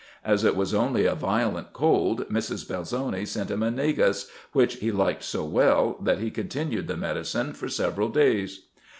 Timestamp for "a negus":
3.61-4.31